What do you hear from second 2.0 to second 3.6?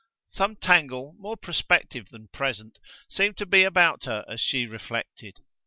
than present, seemed to